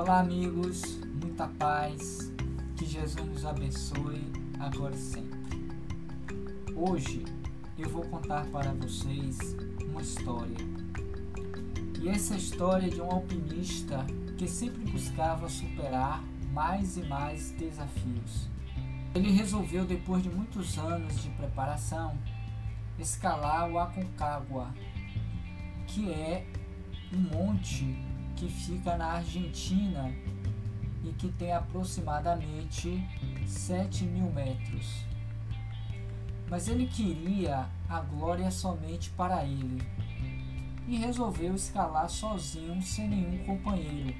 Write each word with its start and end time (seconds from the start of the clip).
Olá, 0.00 0.20
amigos, 0.20 0.98
muita 1.20 1.46
paz, 1.46 2.32
que 2.74 2.86
Jesus 2.86 3.22
nos 3.28 3.44
abençoe 3.44 4.32
agora 4.58 4.94
e 4.94 4.98
sempre. 4.98 5.68
Hoje 6.74 7.22
eu 7.76 7.86
vou 7.90 8.02
contar 8.06 8.46
para 8.46 8.72
vocês 8.72 9.36
uma 9.90 10.00
história. 10.00 10.56
E 12.00 12.08
essa 12.08 12.34
história 12.34 12.86
é 12.86 12.88
de 12.88 13.02
um 13.02 13.10
alpinista 13.10 14.06
que 14.38 14.48
sempre 14.48 14.90
buscava 14.90 15.50
superar 15.50 16.24
mais 16.50 16.96
e 16.96 17.02
mais 17.02 17.50
desafios. 17.50 18.48
Ele 19.14 19.30
resolveu, 19.30 19.84
depois 19.84 20.22
de 20.22 20.30
muitos 20.30 20.78
anos 20.78 21.22
de 21.22 21.28
preparação, 21.28 22.16
escalar 22.98 23.70
o 23.70 23.78
Aconcagua, 23.78 24.72
que 25.86 26.10
é 26.10 26.46
um 27.12 27.18
monte 27.36 28.09
que 28.40 28.48
fica 28.48 28.96
na 28.96 29.16
Argentina 29.16 30.10
e 31.04 31.12
que 31.12 31.28
tem 31.32 31.52
aproximadamente 31.52 33.06
7 33.46 34.04
mil 34.04 34.32
metros. 34.32 35.04
Mas 36.48 36.66
ele 36.66 36.86
queria 36.86 37.68
a 37.86 38.00
glória 38.00 38.50
somente 38.50 39.10
para 39.10 39.44
ele 39.44 39.86
e 40.88 40.96
resolveu 40.96 41.54
escalar 41.54 42.08
sozinho, 42.08 42.80
sem 42.80 43.08
nenhum 43.08 43.44
companheiro, 43.44 44.16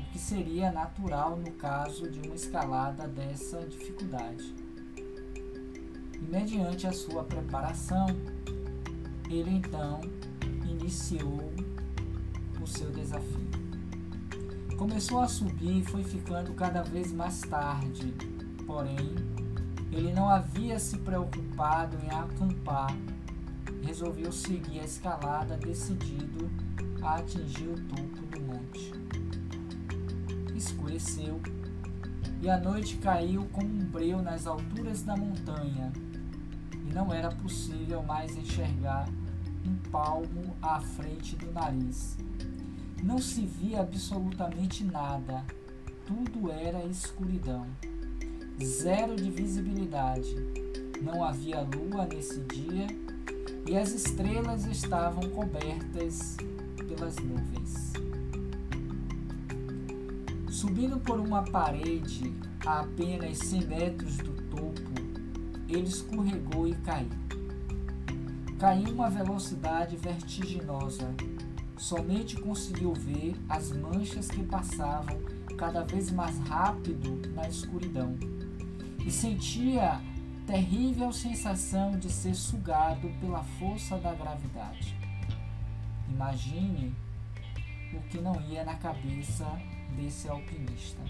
o 0.00 0.04
que 0.10 0.18
seria 0.18 0.72
natural 0.72 1.36
no 1.36 1.52
caso 1.52 2.10
de 2.10 2.26
uma 2.26 2.34
escalada 2.34 3.06
dessa 3.06 3.60
dificuldade. 3.66 4.54
E 6.14 6.26
mediante 6.30 6.86
a 6.86 6.92
sua 6.92 7.22
preparação, 7.24 8.06
ele 9.28 9.50
então 9.50 10.00
iniciou 10.64 11.52
o 12.64 12.66
seu 12.66 12.90
desafio. 12.90 13.50
Começou 14.78 15.20
a 15.20 15.28
subir 15.28 15.80
e 15.80 15.84
foi 15.84 16.02
ficando 16.02 16.54
cada 16.54 16.82
vez 16.82 17.12
mais 17.12 17.40
tarde, 17.42 18.14
porém, 18.66 19.14
ele 19.92 20.12
não 20.12 20.28
havia 20.28 20.78
se 20.78 20.98
preocupado 20.98 21.96
em 22.02 22.08
acampar. 22.08 22.96
Resolveu 23.82 24.32
seguir 24.32 24.80
a 24.80 24.84
escalada, 24.84 25.58
decidido 25.58 26.50
a 27.02 27.16
atingir 27.16 27.68
o 27.68 27.80
topo 27.82 28.26
do 28.26 28.40
monte. 28.40 28.92
Escureceu 30.56 31.40
e 32.40 32.48
a 32.48 32.58
noite 32.58 32.96
caiu 32.96 33.46
como 33.52 33.68
um 33.68 33.84
breu 33.90 34.22
nas 34.22 34.46
alturas 34.46 35.02
da 35.02 35.14
montanha, 35.14 35.92
e 36.72 36.94
não 36.94 37.12
era 37.12 37.30
possível 37.30 38.02
mais 38.02 38.34
enxergar 38.36 39.06
um 39.66 39.76
palmo 39.90 40.56
à 40.62 40.80
frente 40.80 41.36
do 41.36 41.52
nariz. 41.52 42.16
Não 43.04 43.18
se 43.18 43.44
via 43.44 43.82
absolutamente 43.82 44.82
nada, 44.82 45.44
tudo 46.06 46.50
era 46.50 46.86
escuridão. 46.86 47.66
Zero 48.62 49.14
de 49.14 49.30
visibilidade. 49.30 50.34
Não 51.02 51.22
havia 51.22 51.60
lua 51.60 52.06
nesse 52.06 52.40
dia 52.40 52.86
e 53.68 53.76
as 53.76 53.90
estrelas 53.90 54.64
estavam 54.64 55.28
cobertas 55.28 56.38
pelas 56.88 57.16
nuvens. 57.16 57.92
Subindo 60.48 60.98
por 60.98 61.20
uma 61.20 61.42
parede 61.42 62.32
a 62.64 62.80
apenas 62.80 63.36
100 63.36 63.66
metros 63.66 64.16
do 64.16 64.32
topo, 64.48 64.94
ele 65.68 65.88
escorregou 65.88 66.66
e 66.66 66.74
caiu. 66.76 67.10
Caiu 68.58 68.94
uma 68.94 69.10
velocidade 69.10 69.94
vertiginosa 69.94 71.14
Somente 71.76 72.36
conseguiu 72.40 72.94
ver 72.94 73.36
as 73.48 73.70
manchas 73.72 74.28
que 74.28 74.42
passavam 74.44 75.20
cada 75.58 75.82
vez 75.84 76.10
mais 76.10 76.38
rápido 76.40 77.30
na 77.34 77.48
escuridão 77.48 78.16
e 79.04 79.10
sentia 79.10 80.00
terrível 80.46 81.12
sensação 81.12 81.98
de 81.98 82.10
ser 82.10 82.34
sugado 82.34 83.10
pela 83.20 83.42
força 83.58 83.98
da 83.98 84.14
gravidade. 84.14 84.96
Imagine 86.08 86.94
o 87.92 88.00
que 88.08 88.18
não 88.18 88.40
ia 88.42 88.64
na 88.64 88.74
cabeça 88.74 89.46
desse 89.96 90.28
alpinista. 90.28 91.00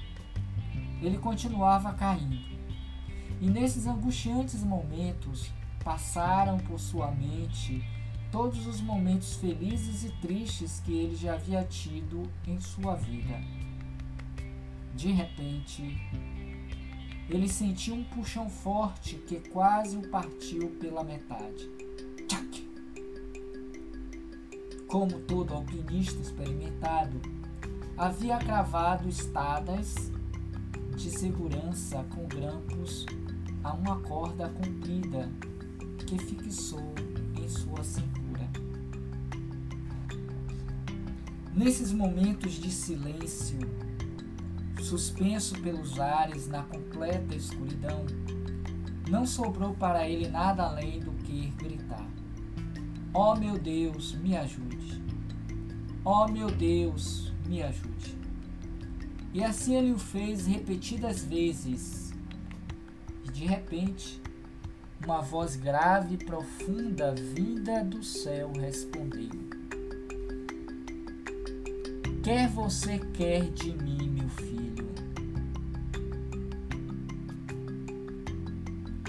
Ele 1.01 1.19
continuava 1.19 1.93
caindo, 1.93 2.59
e 3.41 3.49
nesses 3.49 3.87
angustiantes 3.87 4.63
momentos 4.63 5.51
passaram 5.83 6.59
por 6.59 6.81
sua 6.81 7.11
mente 7.11 7.85
todos 8.35 8.67
os 8.67 8.81
momentos 8.81 9.37
felizes 9.37 10.03
e 10.03 10.11
tristes 10.21 10.81
que 10.81 10.93
ele 10.93 11.15
já 11.15 11.35
havia 11.35 11.63
tido 11.63 12.29
em 12.45 12.61
sua 12.61 12.97
vida. 12.97 13.41
De 14.93 15.13
repente, 15.13 15.97
ele 17.31 17.49
sentiu 17.49 17.95
um 17.95 18.03
puxão 18.03 18.51
forte 18.51 19.15
que 19.19 19.39
quase 19.51 19.97
o 19.97 20.09
partiu 20.09 20.69
pela 20.81 21.05
metade. 21.05 21.71
Tchac! 22.27 22.69
Como 24.89 25.21
todo 25.21 25.55
alpinista 25.55 26.21
experimentado, 26.21 27.23
havia 27.97 28.37
cravado 28.39 29.09
estadas 29.09 30.11
de 30.97 31.09
segurança 31.09 32.05
com 32.13 32.27
grampos 32.27 33.07
a 33.63 33.73
uma 33.75 34.01
corda 34.01 34.49
comprida 34.49 35.31
que 36.05 36.19
fixou 36.19 36.93
em 37.41 37.49
sua 37.49 37.85
cintura. 37.85 38.24
Nesses 41.57 41.93
momentos 41.93 42.55
de 42.55 42.69
silêncio, 42.69 43.61
suspenso 44.83 45.57
pelos 45.63 46.01
ares 46.01 46.49
na 46.49 46.65
completa 46.65 47.33
escuridão, 47.33 48.05
não 49.09 49.25
sobrou 49.25 49.73
para 49.73 50.09
ele 50.09 50.27
nada 50.27 50.65
além 50.65 50.99
do 50.99 51.13
que 51.13 51.51
gritar: 51.51 52.11
Ó 53.13 53.33
oh, 53.33 53.37
meu 53.37 53.57
Deus, 53.57 54.17
me 54.17 54.37
ajude! 54.37 55.01
Ó 56.05 56.25
oh, 56.25 56.29
meu 56.29 56.51
Deus, 56.51 57.33
me 57.47 57.63
ajude! 57.63 58.19
E 59.33 59.45
assim 59.45 59.77
ele 59.77 59.93
o 59.93 59.99
fez 59.99 60.49
repetidas 60.49 61.23
vezes. 61.23 62.13
E 63.25 63.31
de 63.31 63.47
repente, 63.47 64.21
uma 65.05 65.21
voz 65.21 65.55
grave 65.55 66.15
e 66.15 66.25
profunda 66.25 67.15
vinda 67.15 67.85
do 67.85 68.03
céu 68.03 68.51
respondeu: 68.59 69.64
quer 72.25 72.49
você 72.49 72.99
quer 73.13 73.51
de 73.51 73.77
mim, 73.77 74.09
meu 74.09 74.29
filho? 74.31 74.89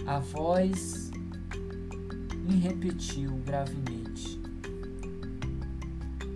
A 0.05 0.19
voz 0.19 1.11
me 2.43 2.57
repetiu 2.57 3.31
gravemente: 3.45 4.37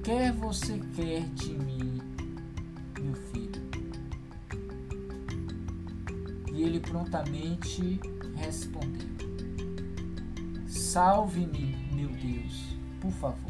Quer 0.01 0.31
você 0.31 0.79
quer 0.95 1.25
de 1.31 1.51
mim, 1.51 1.99
meu 2.97 3.13
filho? 3.13 3.61
E 6.53 6.63
ele 6.63 6.79
prontamente 6.79 7.99
respondeu: 8.37 9.09
Salve-me, 10.65 11.75
meu 11.93 12.07
Deus, 12.07 12.77
por 13.01 13.11
favor. 13.11 13.48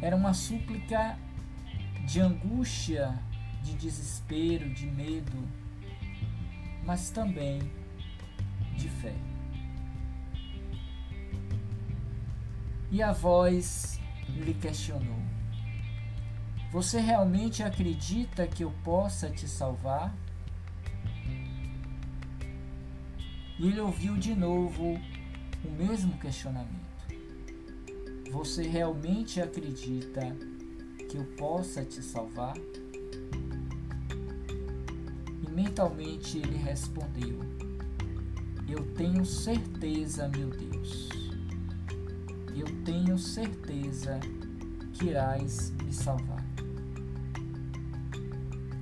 Era 0.00 0.14
uma 0.14 0.32
súplica 0.32 1.18
de 2.06 2.20
angústia, 2.20 3.18
de 3.62 3.74
desespero, 3.74 4.72
de 4.72 4.86
medo, 4.86 5.48
mas 6.84 7.10
também 7.10 7.60
de 8.76 8.88
fé. 8.88 9.14
E 12.90 13.02
a 13.02 13.12
voz 13.12 14.00
lhe 14.28 14.54
questionou: 14.54 15.20
Você 16.72 17.00
realmente 17.00 17.62
acredita 17.62 18.46
que 18.46 18.64
eu 18.64 18.70
possa 18.82 19.28
te 19.28 19.46
salvar? 19.46 20.14
E 23.58 23.66
ele 23.66 23.80
ouviu 23.80 24.16
de 24.16 24.34
novo 24.34 24.98
o 25.64 25.70
mesmo 25.70 26.16
questionamento. 26.18 26.87
Você 28.30 28.62
realmente 28.62 29.40
acredita 29.40 30.36
que 31.08 31.16
eu 31.16 31.24
possa 31.36 31.82
te 31.82 32.02
salvar? 32.02 32.54
E 35.42 35.50
mentalmente 35.50 36.36
ele 36.38 36.56
respondeu: 36.56 37.40
Eu 38.68 38.84
tenho 38.94 39.24
certeza, 39.24 40.28
meu 40.28 40.50
Deus. 40.50 41.08
Eu 42.54 42.66
tenho 42.84 43.18
certeza 43.18 44.20
que 44.92 45.06
irás 45.06 45.72
me 45.82 45.92
salvar. 45.92 46.44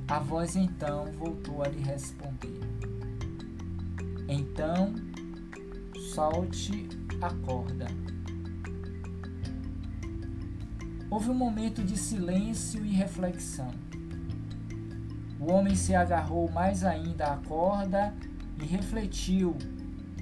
A 0.08 0.18
voz 0.18 0.56
então 0.56 1.04
voltou 1.12 1.62
a 1.62 1.68
lhe 1.68 1.80
responder: 1.80 2.58
Então 4.28 4.92
solte 6.14 6.88
a 7.20 7.32
corda 7.46 7.86
Houve 11.08 11.30
um 11.30 11.34
momento 11.34 11.84
de 11.84 11.96
silêncio 11.96 12.84
e 12.84 12.90
reflexão. 12.90 13.70
O 15.38 15.52
homem 15.52 15.76
se 15.76 15.94
agarrou 15.94 16.50
mais 16.50 16.82
ainda 16.82 17.26
à 17.26 17.36
corda 17.36 18.12
e 18.60 18.64
refletiu 18.64 19.56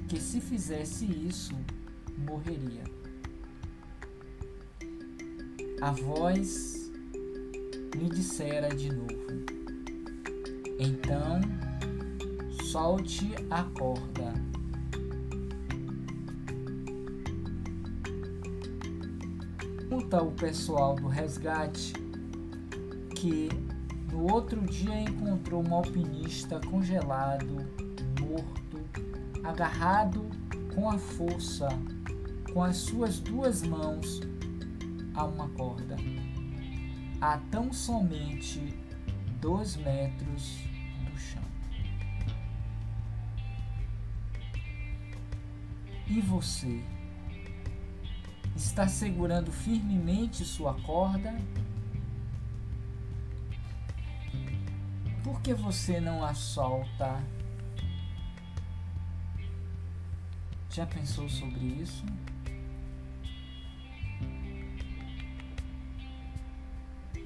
que 0.09 0.21
se 0.21 0.41
fizesse 0.41 1.07
isso, 1.07 1.55
morreria. 2.19 2.85
A 5.81 5.91
voz 5.91 6.91
lhe 7.95 8.09
dissera 8.11 8.69
de 8.69 8.93
novo: 8.93 9.09
Então, 10.79 11.41
solte 12.71 13.35
a 13.51 13.63
corda. 13.63 14.35
Conta 20.15 20.27
o 20.27 20.31
pessoal 20.31 20.95
do 20.95 21.09
resgate 21.09 21.93
que 23.17 23.49
no 24.13 24.33
outro 24.33 24.61
dia 24.61 25.01
encontrou 25.01 25.67
um 25.67 25.75
alpinista 25.75 26.61
congelado, 26.61 27.67
morto, 28.21 28.81
agarrado 29.43 30.31
com 30.73 30.89
a 30.89 30.99
força, 30.99 31.67
com 32.53 32.63
as 32.63 32.77
suas 32.77 33.19
duas 33.19 33.65
mãos 33.65 34.21
a 35.17 35.25
uma 35.25 35.49
corda, 35.49 35.97
a 37.21 37.39
tão 37.51 37.73
somente 37.73 38.73
dois 39.41 39.75
metros 39.75 40.61
do 41.11 41.19
chão. 41.19 41.43
E 46.07 46.21
você? 46.21 46.94
Está 48.57 48.87
segurando 48.87 49.51
firmemente 49.51 50.45
sua 50.45 50.75
corda? 50.83 51.35
Por 55.25 55.41
que 55.41 55.53
você 55.53 56.01
não 56.01 56.25
a 56.25 56.35
solta? 56.35 57.21
Já 60.71 60.87
pensou 60.87 61.29
sobre 61.29 61.65
isso? 61.65 62.05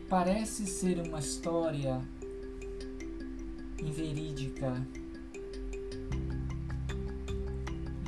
Parece 0.08 0.66
ser 0.66 1.00
uma 1.06 1.18
história 1.18 2.00
inverídica, 3.78 4.74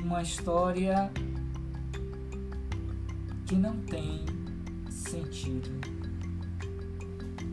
uma 0.03 0.23
história 0.23 1.11
que 3.51 3.55
não 3.57 3.77
tem 3.81 4.23
sentido. 4.89 5.69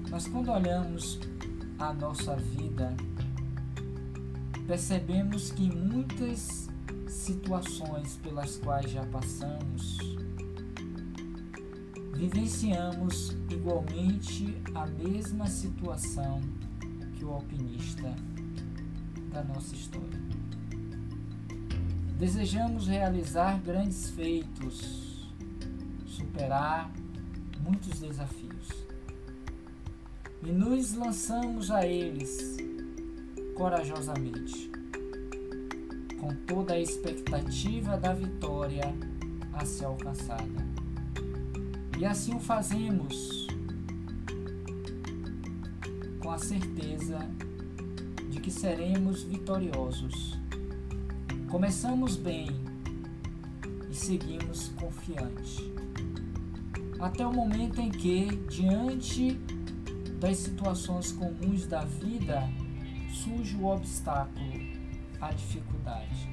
Mas 0.09 0.29
quando 0.29 0.53
olhamos 0.53 1.19
a 1.77 1.93
nossa 1.93 2.37
vida, 2.37 2.97
percebemos 4.65 5.51
que 5.51 5.69
muitas 5.69 6.69
situações 7.09 8.17
pelas 8.23 8.59
quais 8.59 8.93
já 8.93 9.05
passamos, 9.07 9.99
vivenciamos 12.15 13.31
igualmente 13.51 14.57
a 14.77 14.87
mesma 14.87 15.49
situação 15.49 16.41
que 17.17 17.25
o 17.25 17.33
alpinista 17.33 18.15
da 19.33 19.43
nossa 19.43 19.75
história. 19.75 20.23
Desejamos 22.17 22.87
realizar 22.87 23.59
grandes 23.59 24.11
feitos, 24.11 25.08
superar 26.29 26.93
muitos 27.61 28.01
desafios 28.01 28.69
e 30.43 30.53
nos 30.53 30.93
lançamos 30.93 31.71
a 31.71 31.87
eles 31.87 32.59
corajosamente, 33.55 34.71
com 36.21 36.35
toda 36.47 36.75
a 36.75 36.81
expectativa 36.81 37.97
da 37.97 38.13
vitória 38.13 38.95
a 39.55 39.65
ser 39.65 39.87
alcançada. 39.87 40.69
E 41.99 42.05
assim 42.05 42.35
o 42.35 42.41
fazemos 42.41 43.49
com 46.21 46.31
a 46.31 46.39
certeza 46.39 47.19
de 48.31 48.39
que 48.39 48.51
seremos 48.51 49.23
vitoriosos. 49.23 50.39
Começamos 51.51 52.17
bem 52.17 52.49
e 53.91 53.95
seguimos 53.95 54.69
confiante. 54.79 55.78
Até 57.01 57.25
o 57.25 57.33
momento 57.33 57.81
em 57.81 57.91
que, 57.91 58.27
diante 58.51 59.35
das 60.19 60.39
situações 60.39 61.13
comuns 61.13 61.65
da 61.65 61.85
vida 61.85 62.43
surge 63.13 63.55
o 63.57 63.67
obstáculo, 63.67 64.53
a 65.21 65.33
dificuldade. 65.33 66.29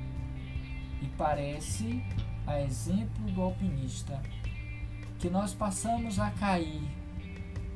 E 1.03 1.07
parece, 1.17 2.03
a 2.47 2.59
exemplo 2.61 3.31
do 3.31 3.43
alpinista, 3.43 4.19
que 5.19 5.29
nós 5.29 5.53
passamos 5.53 6.17
a 6.17 6.31
cair 6.31 6.81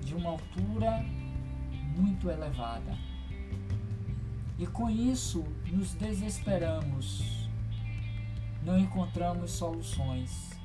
de 0.03 0.15
uma 0.15 0.31
altura 0.31 1.05
muito 1.95 2.27
elevada. 2.27 2.97
E 4.57 4.65
com 4.65 4.89
isso 4.89 5.45
nos 5.71 5.93
desesperamos, 5.93 7.47
não 8.63 8.79
encontramos 8.79 9.51
soluções 9.51 10.58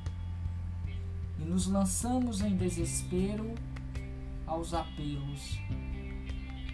e 1.38 1.44
nos 1.44 1.66
lançamos 1.66 2.40
em 2.40 2.56
desespero 2.56 3.54
aos 4.46 4.75
apelos 4.75 5.58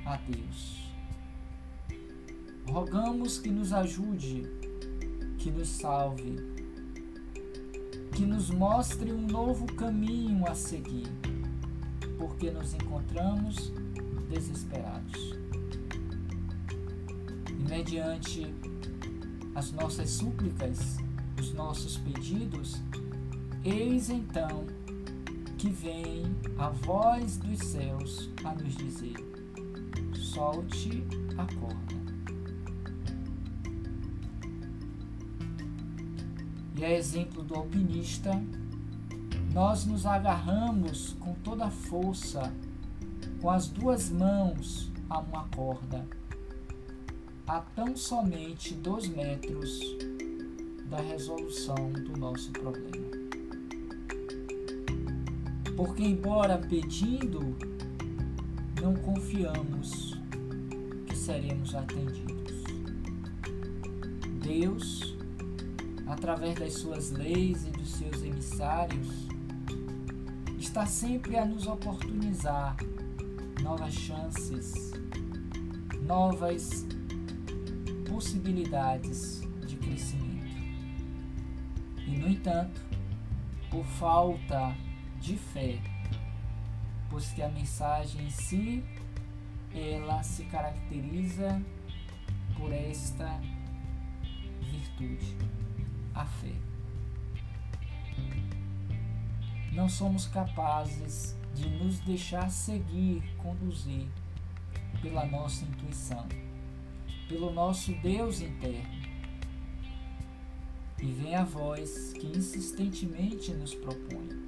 a 0.04 0.16
Deus. 0.16 0.90
Rogamos 2.68 3.38
que 3.38 3.50
nos 3.50 3.72
ajude, 3.72 4.46
que 5.38 5.50
nos 5.50 5.68
salve, 5.68 6.36
que 8.14 8.24
nos 8.24 8.50
mostre 8.50 9.12
um 9.12 9.26
novo 9.26 9.66
caminho 9.74 10.46
a 10.46 10.54
seguir, 10.54 11.08
porque 12.18 12.50
nos 12.50 12.74
encontramos 12.74 13.72
desesperados. 14.28 15.34
E 17.48 17.68
mediante 17.68 18.54
as 19.54 19.72
nossas 19.72 20.10
súplicas, 20.10 20.98
os 21.38 21.52
nossos 21.54 21.96
pedidos, 21.98 22.80
eis 23.64 24.08
então 24.08 24.66
que 25.58 25.68
vem 25.68 26.24
a 26.56 26.70
voz 26.70 27.36
dos 27.36 27.58
céus 27.58 28.30
a 28.44 28.54
nos 28.54 28.74
dizer: 28.76 29.16
solte 30.14 31.04
a 31.36 31.46
corda. 31.54 32.00
E 36.76 36.84
é 36.84 36.96
exemplo 36.96 37.42
do 37.42 37.54
alpinista, 37.54 38.30
nós 39.52 39.84
nos 39.84 40.06
agarramos 40.06 41.14
com 41.20 41.34
toda 41.34 41.66
a 41.66 41.70
força, 41.70 42.50
com 43.42 43.50
as 43.50 43.68
duas 43.68 44.08
mãos 44.08 44.90
a 45.10 45.18
uma 45.18 45.46
corda, 45.48 46.06
a 47.46 47.60
tão 47.60 47.94
somente 47.94 48.72
dois 48.72 49.06
metros 49.08 49.78
da 50.88 51.00
resolução 51.02 51.92
do 51.92 52.18
nosso 52.18 52.50
problema. 52.52 53.19
Porque, 55.80 56.04
embora 56.04 56.58
pedindo, 56.58 57.56
não 58.82 58.94
confiamos 58.96 60.14
que 61.06 61.16
seremos 61.16 61.74
atendidos. 61.74 62.64
Deus, 64.42 65.16
através 66.06 66.58
das 66.58 66.74
suas 66.74 67.12
leis 67.12 67.66
e 67.66 67.70
dos 67.70 67.92
seus 67.92 68.22
emissários, 68.22 69.08
está 70.58 70.84
sempre 70.84 71.38
a 71.38 71.46
nos 71.46 71.66
oportunizar 71.66 72.76
novas 73.62 73.94
chances, 73.94 74.92
novas 76.02 76.86
possibilidades 78.06 79.40
de 79.66 79.76
crescimento. 79.76 80.58
E, 82.06 82.18
no 82.18 82.28
entanto, 82.28 82.82
por 83.70 83.86
falta 83.86 84.76
de 85.20 85.36
fé, 85.36 85.78
pois 87.10 87.30
que 87.32 87.42
a 87.42 87.48
mensagem 87.48 88.26
em 88.26 88.30
si 88.30 88.82
ela 89.72 90.22
se 90.22 90.44
caracteriza 90.44 91.62
por 92.56 92.72
esta 92.72 93.40
virtude, 94.60 95.36
a 96.14 96.24
fé. 96.24 96.54
Não 99.72 99.88
somos 99.88 100.26
capazes 100.26 101.36
de 101.54 101.68
nos 101.68 102.00
deixar 102.00 102.50
seguir, 102.50 103.22
conduzir 103.36 104.08
pela 105.00 105.24
nossa 105.26 105.64
intuição, 105.64 106.26
pelo 107.28 107.52
nosso 107.52 107.92
Deus 107.94 108.40
interno. 108.40 109.00
E 111.00 111.06
vem 111.12 111.34
a 111.34 111.44
voz 111.44 112.12
que 112.12 112.26
insistentemente 112.26 113.52
nos 113.54 113.74
propõe 113.74 114.39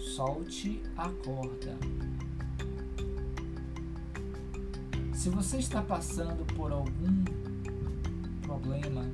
Solte 0.00 0.82
a 0.96 1.10
corda. 1.10 1.78
Se 5.12 5.28
você 5.28 5.58
está 5.58 5.82
passando 5.82 6.44
por 6.54 6.72
algum 6.72 7.22
problema, 8.40 9.04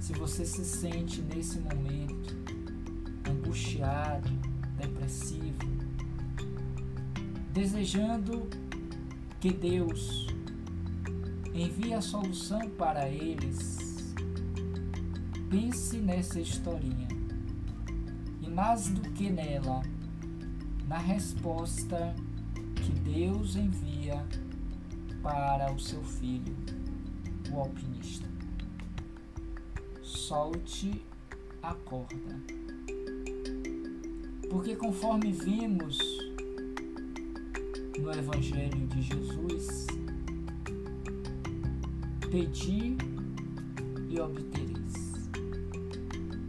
se 0.00 0.14
você 0.14 0.46
se 0.46 0.64
sente 0.64 1.20
nesse 1.20 1.60
momento 1.60 2.34
angustiado, 3.28 4.30
depressivo, 4.78 5.58
desejando 7.52 8.48
que 9.38 9.52
Deus 9.52 10.26
envie 11.54 11.92
a 11.92 12.00
solução 12.00 12.70
para 12.70 13.10
eles, 13.10 14.14
pense 15.50 15.98
nessa 15.98 16.40
historinha 16.40 17.25
mais 18.56 18.88
do 18.88 19.02
que 19.10 19.28
nela, 19.28 19.82
na 20.88 20.96
resposta 20.96 22.16
que 22.74 22.90
Deus 22.90 23.54
envia 23.54 24.24
para 25.22 25.70
o 25.74 25.78
seu 25.78 26.02
filho, 26.02 26.56
o 27.52 27.60
alpinista. 27.60 28.26
Solte 30.00 31.04
a 31.62 31.74
corda. 31.74 32.40
Porque 34.48 34.74
conforme 34.74 35.32
vimos 35.32 35.98
no 37.98 38.10
Evangelho 38.10 38.86
de 38.86 39.02
Jesus, 39.02 39.86
pedi 42.30 42.96
e 44.08 44.18
obtereis, 44.18 45.28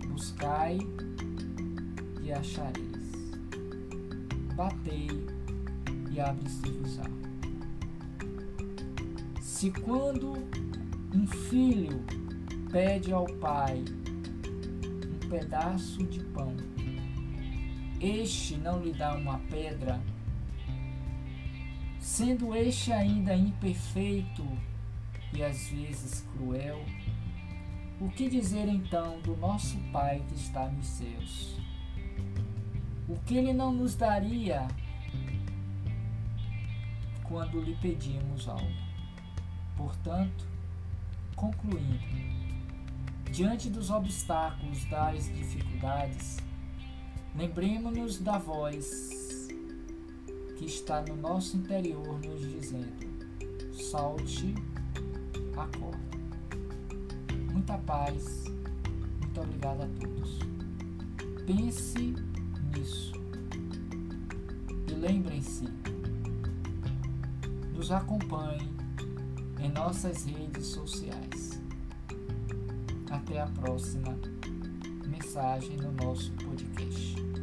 buscai 0.07 0.77
e 0.77 1.06
achareis, 2.33 3.11
batei 4.55 5.07
e 6.11 6.19
abre-se-vos-á. 6.19 7.05
Se 9.41 9.71
quando 9.71 10.33
um 11.13 11.27
filho 11.27 12.03
pede 12.71 13.11
ao 13.11 13.25
pai 13.25 13.83
um 15.05 15.29
pedaço 15.29 16.03
de 16.03 16.19
pão, 16.25 16.55
este 17.99 18.57
não 18.57 18.83
lhe 18.83 18.93
dá 18.93 19.15
uma 19.15 19.39
pedra, 19.49 19.99
sendo 21.99 22.55
este 22.55 22.91
ainda 22.91 23.35
imperfeito 23.35 24.45
e 25.33 25.43
às 25.43 25.67
vezes 25.67 26.25
cruel, 26.35 26.83
o 27.99 28.09
que 28.09 28.29
dizer 28.29 28.67
então 28.67 29.19
do 29.21 29.35
nosso 29.37 29.77
Pai 29.91 30.23
que 30.27 30.35
está 30.35 30.67
nos 30.69 30.85
céus? 30.85 31.66
O 33.07 33.15
que 33.19 33.37
ele 33.37 33.53
não 33.53 33.71
nos 33.71 33.95
daria 33.95 34.67
quando 37.23 37.61
lhe 37.61 37.73
pedimos 37.75 38.49
algo? 38.49 38.67
Portanto, 39.77 40.45
concluindo, 41.33 41.99
diante 43.31 43.69
dos 43.69 43.89
obstáculos, 43.89 44.83
das 44.85 45.25
dificuldades, 45.33 46.37
lembremos-nos 47.33 48.19
da 48.19 48.37
voz 48.37 49.47
que 50.57 50.65
está 50.65 51.01
no 51.01 51.15
nosso 51.15 51.55
interior 51.55 52.19
nos 52.19 52.41
dizendo: 52.41 53.07
salte 53.73 54.53
a 55.55 55.65
corda. 55.77 56.17
Muita 57.53 57.77
paz, 57.77 58.43
muito 59.21 59.39
obrigado 59.39 59.83
a 59.83 59.87
todos. 59.99 60.39
Pense 61.45 62.26
nisso 62.67 63.13
e 64.87 64.93
lembrem-se, 64.93 65.67
nos 67.73 67.91
acompanhe 67.91 68.69
em 69.59 69.69
nossas 69.69 70.25
redes 70.25 70.67
sociais. 70.67 71.61
Até 73.09 73.41
a 73.41 73.47
próxima 73.47 74.17
mensagem 75.05 75.77
no 75.77 75.91
nosso 75.91 76.31
podcast. 76.33 77.36